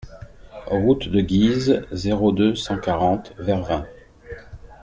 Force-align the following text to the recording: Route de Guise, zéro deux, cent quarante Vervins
Route 0.71 1.09
de 1.09 1.21
Guise, 1.21 1.85
zéro 1.91 2.31
deux, 2.31 2.55
cent 2.55 2.79
quarante 2.79 3.35
Vervins 3.37 3.85